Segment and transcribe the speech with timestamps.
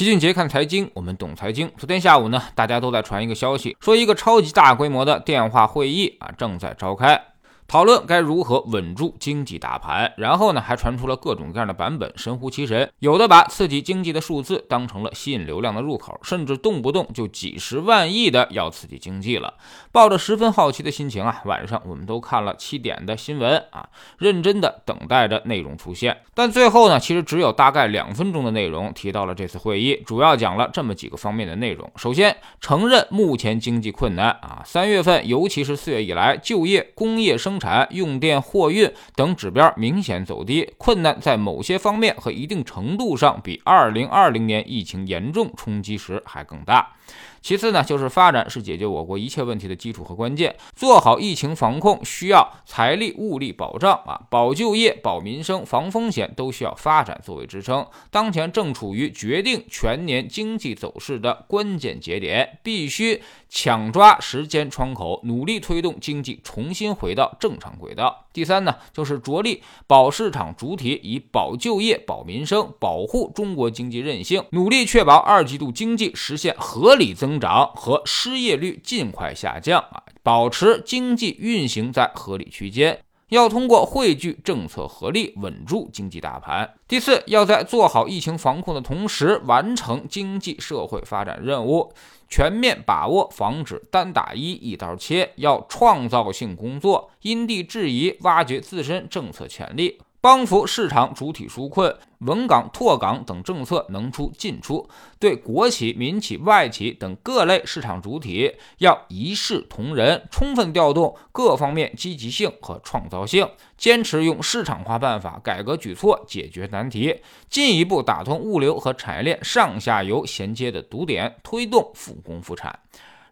[0.00, 1.70] 齐俊杰看财经，我们懂财经。
[1.76, 7.22] 昨天下午呢，大家都在传一个消息，说一个超级大规模的电话会议啊正在召开。
[7.70, 12.90] 讨论该如何稳住经济大盘，然后呢，还传出了各种各样的版本，神乎其神。
[12.98, 19.54] 有的把刺激经济的数字当成了吸引流量的入口，甚至动不动就几十万亿的要刺激经济了。
[19.92, 26.22] 抱着十分好奇的心情啊，晚上我们都看了七点的新闻啊，认真的等待着内容出现。
[26.34, 31.88] 但最后呢，其实只有大概两分钟的内容提到了这次会议，主要讲了这么几个方面的内容。
[31.94, 46.94] 首先，承认目前经济困难啊，三月份尤其是四月以来，就业、工业生产、用电、货运等指标明显走低，困难在某些方面和一定程度上比2020年疫情严重冲击时还更大。
[47.42, 50.54] 其次呢，就是发展是解决我国一切问题的基础和关键。
[50.76, 57.86] 做好疫情防控需要财力物力保障啊，保就业、保民生、防风险都需要发展作为支撑。
[58.10, 68.26] 当前正处于决定全年经济走势的关键节点，必须抢抓时间窗口，努力推动经济重新回到正常轨道。
[68.32, 77.30] 第三呢，就是着力保市场主体，以保就业、保民生，保护中国经济韧性，努力确保二季度经济实现合理增。
[77.30, 82.98] 增长和失业率尽快下降啊，保持经济运行在合理区间。
[83.28, 86.68] 要通过汇聚政策合力，稳住经济大盘。
[86.88, 91.92] 第四，要在做好疫情防控的同时，完成经济社会发展任务，
[92.28, 95.30] 全面把握防止单打一一刀切。
[95.36, 100.00] 要创造性工作，因地制宜，挖掘自身政策潜力。
[100.22, 104.86] 帮扶市场主体纾困，稳岗拓岗等政策能出尽出。
[105.18, 113.48] 对国企、民企、外企等各类市场主体，要一视同仁，充分调动各方面积极性和创造性，
[113.78, 117.16] 坚持用市场化办法、改革举措解决难题，
[117.48, 122.78] 进一步打通物流和产业链上下游衔接的堵点，推动复工复产。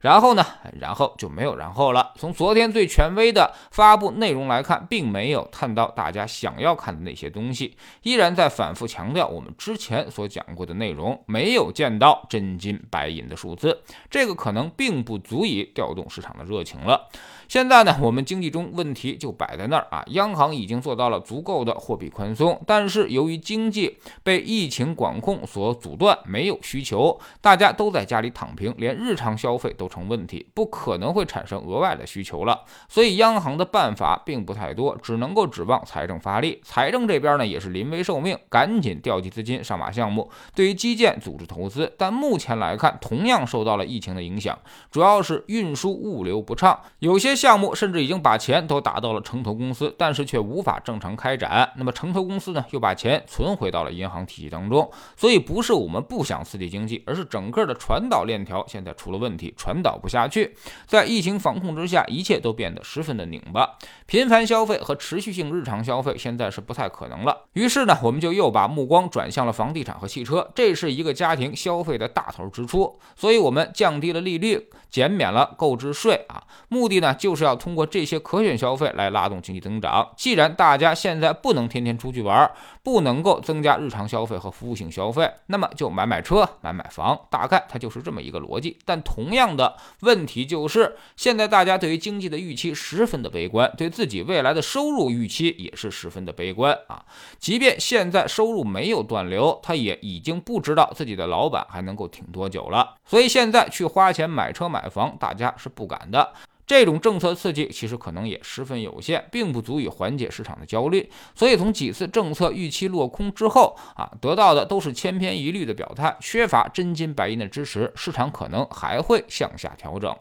[0.00, 0.44] 然后呢？
[0.80, 2.12] 然后就没有然后了。
[2.16, 13.82] 从昨天最权威的发布内容来看，并没有看到大家想要看的那些东西，依然在反复强调我们之前所讲过的内容，没有见到真金白银的数字。
[14.08, 17.08] 这个可能并不足以调动市场的热情了。
[17.48, 32.64] 现在呢，我们经济中问题就摆在那儿啊，央行已经做到了足够的货币宽松，但是由于经济被疫情管控所阻断，没有需求，大家都在家里躺平，连日常消费都成问题，不可能会产生额外的需求了。
[32.88, 36.60] 所以央行的办法并不太多，只能够指望财政发力。
[36.62, 41.90] 财政这边呢也是临危受命，赶紧调集资金上马项目，对于基建组织投资。
[41.96, 44.58] 但目前来看，同样受到了疫情的影响，
[44.90, 47.38] 主要是运输物流不畅，有些。
[47.38, 51.70] 项目甚至已经把钱都打到了城投公司，但是却无法正常开展。
[51.76, 54.90] 那么城投公司呢，又把钱存回到了银行体系当中。
[55.16, 60.54] 所以不是我们不想刺激经济，而是整个的传导链条现在出了问题，传导不下去。
[60.86, 67.44] 在疫情防控之下，一切都变得十分的拧巴，频繁消费和持续性日常消费现在是不太可能了。
[67.54, 72.98] 于是呢，我们就又把目光转向了房地产和汽车，这是一个家庭消费的大头支出。
[73.16, 77.38] 所以我们降低了利率，减免了购置税啊，目的呢就。
[77.38, 80.10] 是要通过这些可选消费来拉动经济增长。
[80.16, 82.50] 既然大家现在不能天天出去玩，
[82.88, 88.78] 不能够增加日常消费和服务性消费，那么就买买车、买买房，大概它就是这么一个逻辑。
[88.86, 97.04] 但同样的问题就是，现在大家对于经济的预期十分的悲观，对自己未来的收入预期也是十分的悲观啊。
[97.38, 102.94] 即便现在收入没有断流，他也已经不知道自己的老板还能够挺多久了。
[103.04, 106.32] 所以现在去花钱买车买房，大家是不敢的。
[106.68, 111.10] 这种政策刺激其实可能也十分有限，并不足以缓解市场的焦虑。
[111.34, 120.14] 所以从几次政策预期落空之后啊，得到的都是千篇一律的表态，缺乏真金白银的支持，市场可能还会向下调整。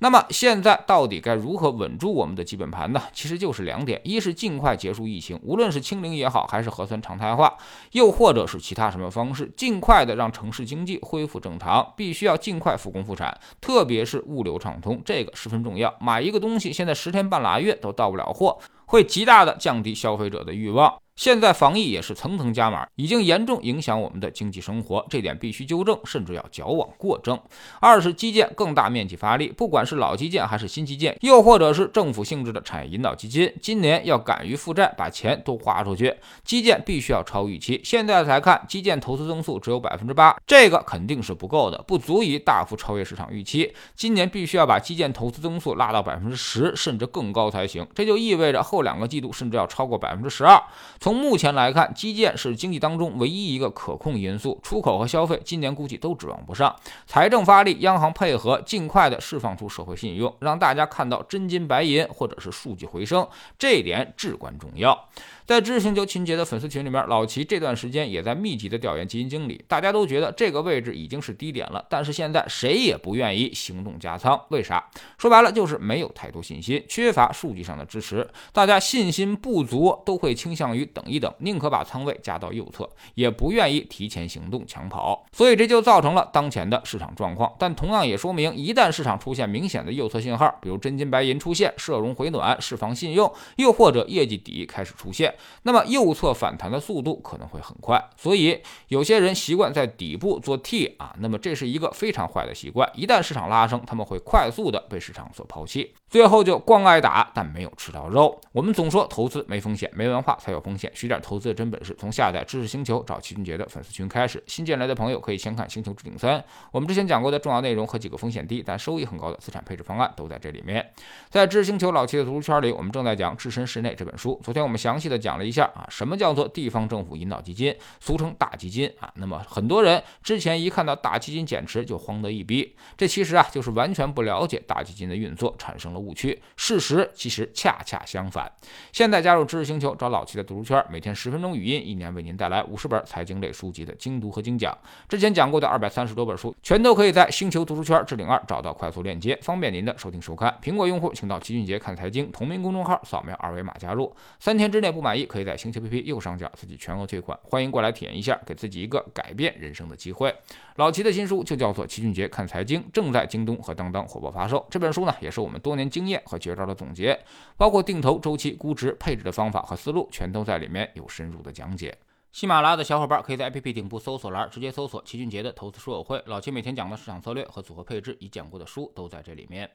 [0.00, 3.02] 那么现在到底该如何稳住我们的基本盘呢？
[3.12, 7.52] 其实就是两点：一是尽快结束疫情，无论是清零也好，还是核酸常态化，
[7.92, 15.92] 又或者是其他什么方式，尽快的让城市经济恢复正常，必须要尽快复工复产，特别是物流畅通，这个十分重要。
[16.00, 18.56] 买一个东西，现在十天半拉月都到不了货，
[18.86, 20.94] 会极大的降低消费者的欲望。
[21.18, 27.36] 现在防疫也是层层加码，已经严重影响我们的经济生活，这点必须纠正，甚至要矫枉过正。
[27.80, 36.14] 二是基建更大面积发力，不管是老基建还是新基建，又或者是政府性质的产业引导基金，今年要敢于负债，把钱都花出去。
[36.44, 43.74] 基建必须要超预期，现在才看，基建投资增速只有百分之八，这个肯定是不够的，不足以大幅超越市场预期。
[43.96, 47.84] 今年必须要把基建投资增速拉到百分之十，甚至更高才行。
[47.92, 50.62] 这就意味着后两个季度甚至要超过百分之十二。
[51.08, 56.76] 从目前来看，基建是经济当中唯一一个可控因素，出口和消费今年估计都指望不上。
[57.06, 63.26] 财政发力，央行配合，尽快的释放出社会信用，让大家看到真金白银，或者是数据回升，
[63.58, 65.08] 这一点至关重要。
[65.48, 74.90] 在知识星球秦杰的粉丝群里面，老齐这段时间也在密集的调研基金经理，大家都觉得这个位置已经是低点了，但是现在谁也不愿意行动加仓，为啥？
[75.16, 87.50] 说白了就是没有太多信心，缺乏数据上的支持，大家信心不足，都会倾向于等一等，宁可把仓位加到右侧，也不愿意提前行动抢跑，所以这就造成了当前的市场状况。
[87.58, 95.34] 但同样也说明，一旦市场出现明显的右侧信号，比如真金白银出现，社融回暖，释放信用，又或者业绩底开始出现。
[95.62, 102.90] 那么右侧反弹的速度可能会很快，所以有些人习惯在底部做 T 啊，那么这是一个非常坏的习惯。
[102.94, 108.40] 一旦市场拉升，他们会快速的被市场所抛弃，最后就光挨打，但没有吃到肉。
[108.52, 114.42] 我们总说投资没风险，没文化才有风险，学点投资的真本事，从下载知识星球找齐俊杰的粉丝群开始。
[114.46, 116.38] 新进来的朋友可以先看《星球置顶三》，
[116.70, 120.84] 我们之前讲过的重要内容和几个风险低但收益很高的资产配置方案都在这里面。
[121.28, 124.40] 在知识星球老齐的读书圈里，我们正在讲《置身事内》这本书。
[124.42, 125.66] 昨天我们详细的讲讲了一下。
[125.74, 129.12] 啊，什么叫做地方政府引导基金，俗称大基金啊？
[129.16, 136.40] 那么很多人之前一看到大基金减持就慌得一逼，这其实啊就是完全不了解大基金的运作，产生了误区。
[136.56, 138.50] 事实其实恰恰相反。
[138.92, 144.76] 现在加入知识星球，找老齐的读书圈，每天十分钟语音，一年为您带来五十本财经类书籍的精读和精讲。
[145.08, 150.58] 之前讲过的二百三十多本书，全都可以在星球读书圈置顶二找到快速链接，方便您的收听收看。
[150.62, 154.14] 苹果用户请到齐俊杰看财经同名公众号，扫描二维码加入。
[154.38, 160.34] 三天之内不满意，可以在星球 APP 右上角自己全额退款，欢迎过来体验一下，给自己一个改变人生的机会。
[160.76, 164.64] 老齐的新书就叫做《齐俊杰看财经》，正在京东和当当火爆发售。
[164.70, 167.18] 这本书呢，也是我们多年经验和绝招的总结，
[167.56, 171.96] 包括定投、周期、估值、配置的方法和思路，全都在里面有深入的讲解。
[172.30, 179.68] 喜马拉雅的小伙伴可以在 APP 顶部搜索栏直接搜索齐俊杰的投资书友会，老齐每天讲的市场策略和组合配置，已讲过的书都在这里面。